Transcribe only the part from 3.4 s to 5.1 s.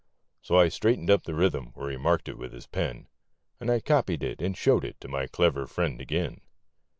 And I copied it and showed it to